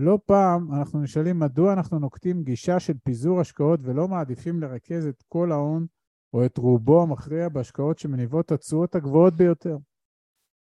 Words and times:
לא 0.00 0.18
פעם 0.26 0.74
אנחנו 0.74 1.02
נשאלים 1.02 1.38
מדוע 1.38 1.72
אנחנו 1.72 1.98
נוקטים 1.98 2.42
גישה 2.42 2.80
של 2.80 2.92
פיזור 3.04 3.40
השקעות 3.40 3.80
ולא 3.82 4.08
מעדיפים 4.08 4.60
לרכז 4.60 5.06
את 5.06 5.22
כל 5.28 5.52
ההון 5.52 5.86
או 6.32 6.46
את 6.46 6.58
רובו 6.58 7.02
המכריע 7.02 7.48
בהשקעות 7.48 7.98
שמניבות 7.98 8.46
את 8.46 8.52
התשואות 8.52 8.94
הגבוהות 8.94 9.34
ביותר. 9.34 9.76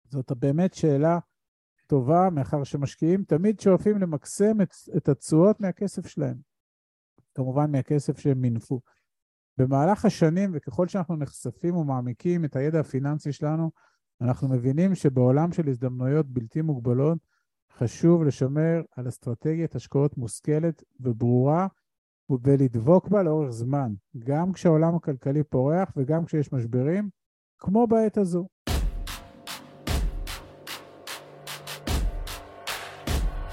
זאת 0.10 0.32
באמת 0.32 0.74
שאלה 0.74 1.20
טובה, 1.88 2.30
מאחר 2.30 2.64
שמשקיעים 2.64 3.24
תמיד 3.24 3.60
שואפים 3.60 3.98
למקסם 3.98 4.62
את, 4.62 4.74
את 4.98 5.10
התשואות 5.10 5.60
מהכסף 5.60 6.08
שלהם. 6.08 6.38
כמובן 7.36 7.72
מהכסף 7.72 8.18
שהם 8.18 8.42
מינפו. 8.42 8.82
במהלך 9.58 10.06
השנים, 10.06 10.52
וככל 10.54 10.88
שאנחנו 10.88 11.16
נחשפים 11.16 11.76
ומעמיקים 11.76 12.46
את 12.46 12.56
הידע 12.56 12.80
הפיננסי 12.80 13.32
שלנו, 13.32 13.72
אנחנו 14.22 14.48
מבינים 14.48 14.96
שבעולם 14.96 15.52
של 15.52 15.70
הזדמנויות 15.70 16.26
בלתי 16.26 16.62
מוגבלות, 16.62 17.18
חשוב 17.78 18.24
לשמר 18.24 18.82
על 18.96 19.08
אסטרטגיית 19.08 19.76
השקעות 19.76 20.18
מושכלת 20.18 20.84
וברורה 21.00 21.68
ולדבוק 22.44 23.08
בה 23.08 23.24
לאורך 23.24 23.50
זמן, 23.50 23.94
גם 24.18 24.54
כשהעולם 24.54 24.96
הכלכלי 24.96 25.44
פורח 25.44 25.92
וגם 25.98 26.26
כשיש 26.26 26.54
משברים, 26.54 27.10
כמו 27.60 27.88
בעת 27.88 28.18
הזו. 28.18 28.48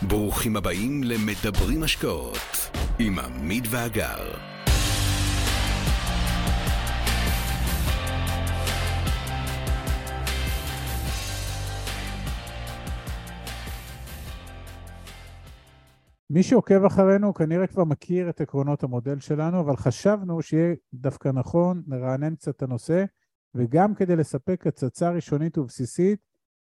ברוכים 0.09 0.57
הבאים 0.57 1.03
למדברים 1.05 1.83
השקעות 1.83 2.71
עם 2.99 3.19
עמית 3.19 3.65
ואגר. 3.71 4.56
מי 16.31 16.43
שעוקב 16.43 16.85
אחרינו 16.85 17.35
כנראה 17.35 17.67
כבר 17.67 17.85
מכיר 17.85 18.31
את 18.31 18.41
עקרונות 18.41 18.83
המודל 18.83 19.21
שלנו, 19.21 19.61
אבל 19.61 19.77
חשבנו 19.77 20.43
שיהיה 20.43 20.75
דווקא 20.95 21.29
נכון 21.29 21.83
לרענן 21.87 22.35
קצת 22.35 22.57
את 22.57 22.63
הנושא, 22.63 23.05
וגם 23.55 23.95
כדי 23.95 24.17
לספק 24.17 24.67
הצצה 24.67 25.11
ראשונית 25.11 25.59
ובסיסית 25.59 26.21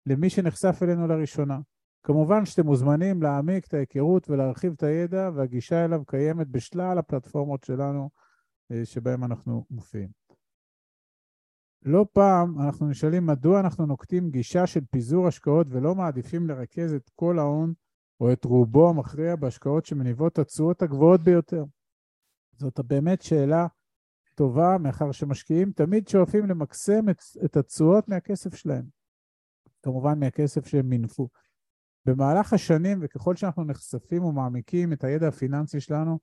למי 0.05 0.29
שנחשף 0.29 0.79
אלינו 0.83 1.07
לראשונה. 1.07 1.59
כמובן 2.03 2.45
שאתם 2.45 2.65
מוזמנים 2.65 3.21
להעמיק 3.21 3.67
את 3.67 3.73
ההיכרות 3.73 4.29
ולהרחיב 4.29 4.73
את 4.73 4.83
הידע, 4.83 5.29
והגישה 5.35 5.85
אליו 5.85 6.05
קיימת 6.05 6.47
בשלל 6.47 6.97
הפלטפורמות 6.97 7.63
שלנו 7.63 8.09
אה, 8.71 8.85
שבהם 8.85 9.23
אנחנו 9.23 9.65
מופיעים. 9.69 10.09
לא 11.85 12.05
פעם 12.13 12.61
אנחנו 12.61 12.89
נשאלים 12.89 13.25
מדוע 13.25 13.59
אנחנו 13.59 13.85
נוקטים 13.85 14.29
גישה 14.29 14.67
של 14.67 14.79
פיזור 14.91 15.27
השקעות 15.27 15.67
ולא 15.69 15.95
מעדיפים 15.95 16.47
לרכז 16.47 16.93
את 16.93 17.09
כל 17.15 17.39
ההון 17.39 17.73
או 18.19 18.33
את 18.33 18.45
רובו 18.45 18.89
המכריע 18.89 19.35
בהשקעות 19.35 19.85
שמניבות 19.85 20.39
התשואות 20.39 20.81
הגבוהות 20.81 21.21
ביותר. 21.21 21.63
זאת 22.57 22.79
באמת 22.79 23.21
שאלה 23.21 23.67
טובה, 24.35 24.77
מאחר 24.77 25.11
שמשקיעים 25.11 25.71
תמיד 25.71 26.07
שואפים 26.07 26.45
למקסם 26.45 27.09
את, 27.09 27.17
את 27.45 27.57
התשואות 27.57 28.07
מהכסף 28.07 28.55
שלהם. 28.55 28.85
כמובן 29.83 30.19
מהכסף 30.19 30.67
שהם 30.67 30.89
מינפו. 30.89 31.29
במהלך 32.05 32.53
השנים, 32.53 32.99
וככל 33.01 33.35
שאנחנו 33.35 33.63
נחשפים 33.63 34.23
ומעמיקים 34.23 34.93
את 34.93 35.03
הידע 35.03 35.27
הפיננסי 35.27 35.79
שלנו, 35.79 36.19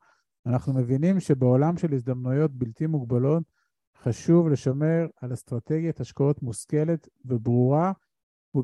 אנחנו 0.47 0.75
מבינים 0.75 1.21
שבעולם 1.21 1.77
של 1.77 1.95
הזדמנויות 1.95 2.51
בלתי 2.51 2.87
מוגבלות, 2.87 3.43
חשוב 4.03 4.49
לשמר 4.49 5.07
על 5.17 5.33
אסטרטגיית 5.33 6.01
השקעות 6.01 6.43
מושכלת 6.43 7.09
וברורה 7.25 7.93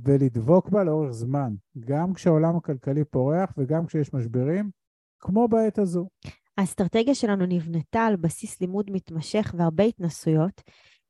ולדבוק 0.04 0.68
בה 0.68 0.84
לאורך 0.84 1.10
זמן, 1.10 1.54
גם 1.80 2.14
כשהעולם 2.14 2.56
הכלכלי 2.56 3.04
פורח 3.04 3.52
וגם 3.58 3.86
כשיש 3.86 4.14
משברים, 4.14 4.70
כמו 5.20 5.48
בעת 5.48 5.78
הזו. 5.78 6.08
האסטרטגיה 6.58 7.14
שלנו 7.14 7.46
נבנתה 7.46 8.00
על 8.00 8.16
בסיס 8.16 8.60
לימוד 8.60 8.90
מתמשך 8.90 9.54
והרבה 9.58 9.84
התנסויות, 9.84 10.62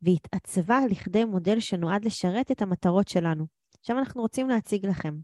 והתעצבה 0.03 0.81
לכדי 0.91 1.25
מודל 1.25 1.61
שנועד 1.61 2.05
לשרת 2.05 2.51
את 2.51 2.63
המטרות 2.63 3.09
שלנו. 3.09 3.47
עכשיו 3.81 3.99
אנחנו 3.99 4.23
רוצים 4.23 4.49
להציג 4.49 4.87
לכם. 4.87 5.15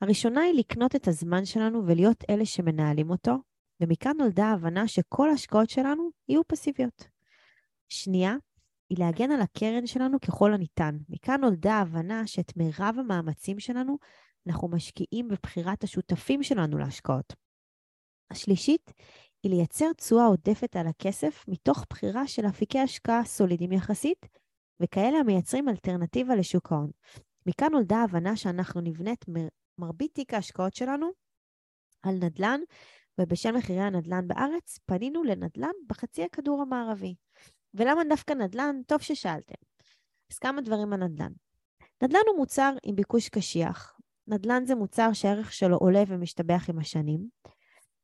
הראשונה 0.00 0.40
היא 0.40 0.58
לקנות 0.58 0.96
את 0.96 1.08
הזמן 1.08 1.44
שלנו 1.44 1.86
ולהיות 1.86 2.24
אלה 2.30 2.44
שמנהלים 2.44 3.10
אותו, 3.10 3.36
ומכאן 3.80 4.16
נולדה 4.18 4.46
ההבנה 4.46 4.88
שכל 4.88 5.30
ההשקעות 5.30 5.70
שלנו 5.70 6.10
יהיו 6.28 6.42
פסיביות. 6.48 7.08
שנייה, 7.88 8.36
היא 8.90 8.98
להגן 8.98 9.30
על 9.30 9.40
הקרן 9.40 9.86
שלנו 9.86 10.20
ככל 10.20 10.54
הניתן. 10.54 10.96
מכאן 11.08 11.40
נולדה 11.40 11.74
ההבנה 11.74 12.26
שאת 12.26 12.56
מירב 12.56 12.96
המאמצים 12.98 13.60
שלנו 13.60 13.98
אנחנו 14.46 14.68
משקיעים 14.68 15.28
בבחירת 15.28 15.84
השותפים 15.84 16.42
שלנו 16.42 16.78
להשקעות. 16.78 17.34
השלישית 18.30 18.92
היא 19.42 19.50
לייצר 19.50 19.92
תשואה 19.92 20.26
עודפת 20.26 20.76
על 20.76 20.86
הכסף 20.86 21.44
מתוך 21.48 21.84
בחירה 21.90 22.26
של 22.26 22.46
אפיקי 22.46 22.78
השקעה 22.78 23.24
סולידיים 23.24 23.72
יחסית, 23.72 24.26
וכאלה 24.80 25.18
המייצרים 25.18 25.68
אלטרנטיבה 25.68 26.34
לשוק 26.34 26.72
ההון. 26.72 26.90
מכאן 27.46 27.68
נולדה 27.72 27.96
ההבנה 27.96 28.36
שאנחנו 28.36 28.80
נבנית 28.80 29.24
מרבית 29.78 30.14
תיק 30.14 30.34
ההשקעות 30.34 30.74
שלנו 30.74 31.10
על 32.02 32.14
נדל"ן, 32.14 32.60
ובשל 33.20 33.52
מחירי 33.52 33.80
הנדל"ן 33.80 34.28
בארץ 34.28 34.78
פנינו 34.86 35.24
לנדל"ן 35.24 35.72
בחצי 35.86 36.24
הכדור 36.24 36.62
המערבי. 36.62 37.14
ולמה 37.74 38.02
דווקא 38.08 38.32
נדל"ן? 38.32 38.80
טוב 38.86 39.02
ששאלתם. 39.02 39.54
אז 40.32 40.38
כמה 40.38 40.60
דברים 40.60 40.92
על 40.92 41.04
נדל"ן. 41.04 41.32
נדל"ן 42.02 42.20
הוא 42.26 42.36
מוצר 42.36 42.72
עם 42.82 42.96
ביקוש 42.96 43.28
קשיח. 43.28 44.00
נדל"ן 44.26 44.66
זה 44.66 44.74
מוצר 44.74 45.12
שהערך 45.12 45.52
שלו 45.52 45.76
עולה 45.76 46.02
ומשתבח 46.06 46.70
עם 46.70 46.78
השנים. 46.78 47.28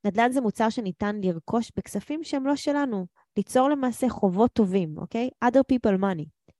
נדל"ן 0.05 0.33
זה 0.33 0.41
מוצר 0.41 0.71
שניתן 0.71 1.21
לרכוש 1.23 1.73
בכספים 1.77 2.25
שהם 2.25 2.47
לא 2.47 2.57
שלנו, 2.57 3.07
ליצור 3.37 3.69
למעשה 3.69 4.09
חובות 4.09 4.53
טובים, 4.53 4.99
אוקיי? 4.99 5.31
other 5.45 5.61
people 5.73 6.01
money. 6.01 6.53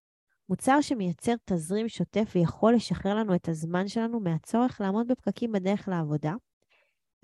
מוצר 0.49 0.81
שמייצר 0.81 1.35
תזרים 1.45 1.89
שוטף 1.89 2.33
ויכול 2.35 2.75
לשחרר 2.75 3.15
לנו 3.15 3.35
את 3.35 3.49
הזמן 3.49 3.89
שלנו 3.89 4.21
מהצורך 4.21 4.81
לעמוד 4.81 5.09
בפקקים 5.09 5.53
בדרך 5.53 5.89
לעבודה. 5.89 6.35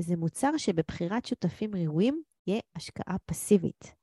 וזה 0.01 0.17
מוצר 0.17 0.57
שבבחירת 0.57 1.27
שותפים 1.27 1.75
ראויים 1.75 2.23
יהיה 2.47 2.61
השקעה 2.77 3.17
פסיבית. 3.27 3.95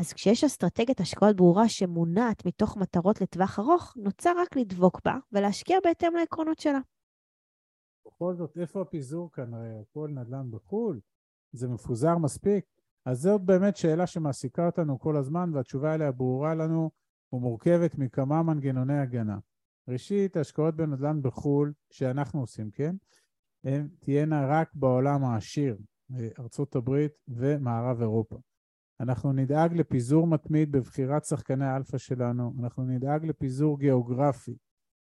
אז 0.00 0.12
כשיש 0.12 0.44
אסטרטגיית 0.44 1.00
השקעות 1.00 1.36
ברורה 1.36 1.68
שמונעת 1.68 2.46
מתוך 2.46 2.76
מטרות 2.76 3.20
לטווח 3.20 3.58
ארוך, 3.58 3.94
נוצר 3.96 4.32
רק 4.38 4.56
לדבוק 4.56 5.00
בה 5.04 5.18
ולהשקיע 5.32 5.78
בהתאם 5.84 6.14
לעקרונות 6.14 6.58
שלה. 6.58 6.78
בכל 8.06 8.34
זאת, 8.34 8.58
איפה 8.58 8.80
הפיזור 8.80 9.32
כאן? 9.32 9.54
הרי 9.54 9.80
הכל 9.80 10.10
נדל"ן 10.14 10.50
בחו"ל, 10.50 11.00
זה 11.52 11.68
מפוזר 11.68 12.18
מספיק? 12.18 12.64
אז 13.06 13.18
זאת 13.18 13.40
באמת 13.40 13.76
שאלה 13.76 14.06
שמעסיקה 14.06 14.66
אותנו 14.66 14.98
כל 14.98 15.16
הזמן, 15.16 15.50
והתשובה 15.54 15.94
אליה 15.94 16.12
ברורה 16.12 16.54
לנו 16.54 16.90
ומורכבת 17.32 17.98
מכמה 17.98 18.42
מנגנוני 18.42 18.98
הגנה. 18.98 19.38
ראשית, 19.88 20.36
השקעות 20.36 20.76
בנדל"ן 20.76 21.22
בחו"ל, 21.22 21.72
שאנחנו 21.90 22.40
עושים, 22.40 22.70
כן? 22.70 22.96
הן 23.64 23.88
תהיינה 24.00 24.46
רק 24.48 24.74
בעולם 24.74 25.24
העשיר, 25.24 25.78
ארצות 26.38 26.76
הברית 26.76 27.12
ומערב 27.28 28.00
אירופה. 28.00 28.38
אנחנו 29.00 29.32
נדאג 29.32 29.74
לפיזור 29.74 30.26
מתמיד 30.26 30.72
בבחירת 30.72 31.24
שחקני 31.24 31.66
האלפא 31.66 31.98
שלנו, 31.98 32.54
אנחנו 32.60 32.84
נדאג 32.84 33.26
לפיזור 33.26 33.78
גיאוגרפי 33.78 34.56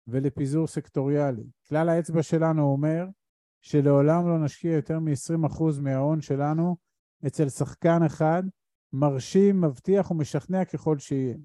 ולפיזור 0.08 0.66
סקטוריאלי. 0.66 1.44
כלל 1.68 1.88
האצבע 1.88 2.22
שלנו 2.22 2.62
אומר 2.62 3.06
שלעולם 3.60 4.28
לא 4.28 4.44
נשקיע 4.44 4.72
יותר 4.72 4.98
מ-20% 4.98 5.62
מההון 5.82 6.20
שלנו 6.20 6.76
אצל 7.26 7.48
שחקן 7.48 8.02
אחד, 8.02 8.42
מרשים, 8.92 9.60
מבטיח 9.60 10.10
ומשכנע 10.10 10.64
ככל 10.64 10.98
שיהיה. 10.98 11.36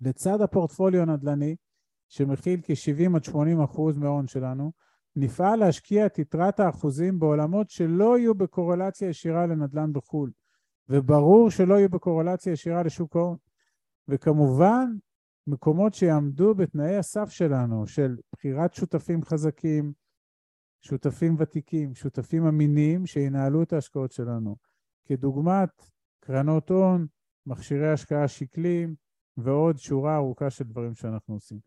לצד 0.00 0.40
הפורטפוליו 0.40 1.02
הנדל"ני, 1.02 1.56
שמכיל 2.08 2.60
כ-70 2.62 3.16
עד 3.16 3.24
80 3.24 3.60
אחוז 3.60 3.98
מההון 3.98 4.26
שלנו, 4.26 4.72
נפעל 5.16 5.58
להשקיע 5.58 6.06
את 6.06 6.18
יתרת 6.18 6.60
האחוזים 6.60 7.18
בעולמות 7.18 7.70
שלא 7.70 8.18
יהיו 8.18 8.34
בקורלציה 8.34 9.08
ישירה 9.08 9.46
לנדל"ן 9.46 9.92
בחו"ל. 9.92 10.30
וברור 10.88 11.50
שלא 11.50 11.74
יהיו 11.74 11.88
בקורלציה 11.88 12.52
ישירה 12.52 12.82
לשוק 12.82 13.16
ההון. 13.16 13.36
וכמובן, 14.08 14.86
מקומות 15.46 15.94
שיעמדו 15.94 16.54
בתנאי 16.54 16.96
הסף 16.96 17.30
שלנו, 17.30 17.86
של 17.86 18.16
בחירת 18.32 18.74
שותפים 18.74 19.24
חזקים, 19.24 19.92
שותפים 20.80 21.36
ותיקים, 21.38 21.94
שותפים 21.94 22.46
אמינים 22.46 23.06
שינהלו 23.06 23.62
את 23.62 23.72
ההשקעות 23.72 24.12
שלנו, 24.12 24.56
כדוגמת 25.04 25.90
קרנות 26.20 26.70
הון, 26.70 27.06
מכשירי 27.46 27.92
השקעה 27.92 28.28
שקליים 28.28 28.94
ועוד 29.36 29.78
שורה 29.78 30.16
ארוכה 30.16 30.50
של 30.50 30.64
דברים 30.64 30.94
שאנחנו 30.94 31.34
עושים. 31.34 31.58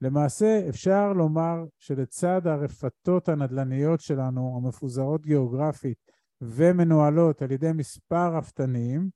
למעשה 0.00 0.68
אפשר 0.68 1.12
לומר 1.12 1.64
שלצד 1.78 2.46
הרפתות 2.46 3.28
הנדל"ניות 3.28 4.00
שלנו, 4.00 4.56
המפוזרות 4.56 5.26
גיאוגרפית 5.26 5.98
ומנוהלות 6.40 7.42
על 7.42 7.50
ידי 7.50 7.72
מספר 7.72 8.36
רפתנים, 8.36 9.10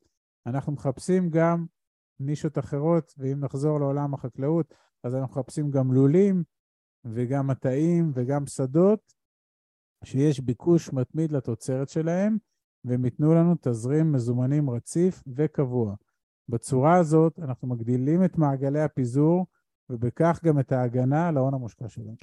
אנחנו 0.47 0.73
מחפשים 0.73 1.31
גם 1.31 1.67
נישות 2.21 2.59
אחרות, 2.59 3.15
ואם 3.19 3.41
נחזור 3.41 3.81
לעולם 3.81 4.15
החקלאות, 4.15 4.75
אז 5.05 5.15
אנחנו 5.15 5.41
מחפשים 5.41 5.71
גם 5.71 5.93
לולים 5.93 6.43
וגם 7.05 7.47
מטעים 7.47 8.13
וגם 8.15 8.47
שדות, 8.47 9.13
שיש 10.05 10.41
ביקוש 10.41 10.93
מתמיד 10.93 11.33
לתוצרת 11.33 11.89
שלהם, 11.89 12.39
והם 12.85 13.05
ייתנו 13.05 13.35
לנו 13.35 13.55
תזרים 13.61 14.13
מזומנים 14.13 14.71
רציף 14.71 15.23
וקבוע. 15.37 15.95
בצורה 16.49 16.97
הזאת 16.97 17.39
אנחנו 17.39 17.69
מגדילים 17.69 18.25
את 18.25 18.39
מעגלי 18.39 18.83
הפיזור, 18.83 19.47
ובכך 19.91 20.41
גם 20.45 20.61
את 20.61 20.73
ההגנה 20.73 21.29
על 21.29 21.37
ההון 21.37 21.55
המושקע 21.55 21.89
שלנו. 21.89 22.17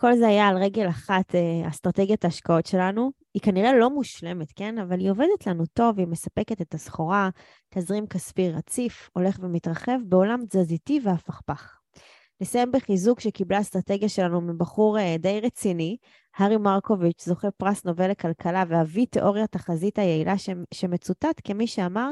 כל 0.00 0.16
זה 0.16 0.28
היה 0.28 0.48
על 0.48 0.56
רגל 0.56 0.88
אחת, 0.88 1.34
אה, 1.34 1.68
אסטרטגיית 1.68 2.24
ההשקעות 2.24 2.66
שלנו. 2.66 3.10
היא 3.34 3.42
כנראה 3.42 3.72
לא 3.72 3.90
מושלמת, 3.90 4.52
כן? 4.56 4.78
אבל 4.78 4.98
היא 4.98 5.10
עובדת 5.10 5.46
לנו 5.46 5.66
טוב, 5.66 5.98
היא 5.98 6.06
מספקת 6.06 6.60
את 6.60 6.74
הסחורה, 6.74 7.30
תזרים 7.74 8.06
כספי 8.06 8.50
רציף, 8.50 9.10
הולך 9.12 9.38
ומתרחב 9.42 9.98
בעולם 10.04 10.40
תזזיתי 10.48 11.00
והפכפך. 11.04 11.78
נסיים 12.40 12.72
בחיזוק 12.72 13.20
שקיבלה 13.20 13.60
אסטרטגיה 13.60 14.08
שלנו 14.08 14.40
מבחור 14.40 14.98
אה, 14.98 15.16
די 15.18 15.40
רציני, 15.40 15.96
הארי 16.36 16.56
מרקוביץ', 16.56 17.24
זוכה 17.24 17.50
פרס 17.50 17.84
נובל 17.84 18.10
לכלכלה 18.10 18.64
ואבי 18.68 19.06
תיאוריית 19.06 19.54
החזית 19.54 19.98
היעילה 19.98 20.34
שמצוטט 20.74 21.40
כמי 21.44 21.66
שאמר 21.66 22.10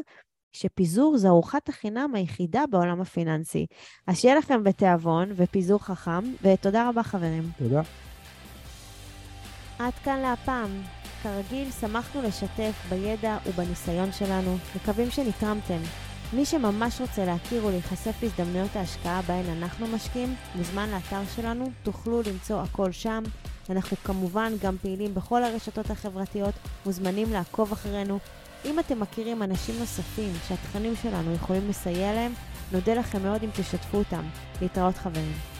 שפיזור 0.56 1.18
זו 1.18 1.28
ארוחת 1.28 1.68
החינם 1.68 2.10
היחידה 2.14 2.64
בעולם 2.70 3.00
הפיננסי. 3.00 3.66
אז 4.06 4.18
שיהיה 4.18 4.34
לכם 4.34 4.64
בתיאבון 4.64 5.28
ופיזור 5.36 5.84
חכם, 5.84 6.22
ותודה 6.42 6.88
רבה 6.88 7.02
חברים. 7.02 7.50
תודה. 7.58 7.82
עד 9.78 9.92
כאן 10.04 10.18
להפעם. 10.18 10.82
כרגיל, 11.22 11.70
שמחנו 11.80 12.22
לשתף 12.22 12.72
בידע 12.88 13.38
ובניסיון 13.46 14.12
שלנו, 14.12 14.56
מקווים 14.76 15.10
שנתרמתם. 15.10 15.78
מי 16.32 16.44
שממש 16.44 17.00
רוצה 17.00 17.24
להכיר 17.24 17.64
ולהיחשף 17.64 18.22
להזדמנויות 18.22 18.76
ההשקעה 18.76 19.22
בהן 19.22 19.44
אנחנו 19.58 19.86
משקיעים, 19.86 20.34
מוזמן 20.54 20.90
לאתר 20.90 21.20
שלנו, 21.36 21.70
תוכלו 21.82 22.22
למצוא 22.22 22.60
הכל 22.60 22.92
שם. 22.92 23.22
אנחנו 23.70 23.96
כמובן 23.96 24.52
גם 24.62 24.76
פעילים 24.82 25.14
בכל 25.14 25.44
הרשתות 25.44 25.90
החברתיות, 25.90 26.54
מוזמנים 26.86 27.32
לעקוב 27.32 27.72
אחרינו. 27.72 28.18
אם 28.64 28.78
אתם 28.78 29.00
מכירים 29.00 29.42
אנשים 29.42 29.74
נוספים 29.78 30.32
שהתכנים 30.48 30.94
שלנו 31.02 31.34
יכולים 31.34 31.68
לסייע 31.68 32.14
להם, 32.14 32.32
נודה 32.72 32.94
לכם 32.94 33.22
מאוד 33.22 33.42
אם 33.42 33.50
תשתפו 33.50 33.98
אותם. 33.98 34.22
להתראות 34.62 34.96
חברים. 34.96 35.55